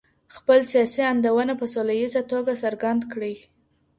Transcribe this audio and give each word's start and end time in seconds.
خپل 0.35 0.59
سياسي 0.71 1.01
آندونه 1.11 1.53
په 1.59 1.65
سوله 1.73 1.93
ييزه 1.99 2.21
توګه 2.31 2.59
څرګند 2.63 3.01
کړئ. 3.11 3.35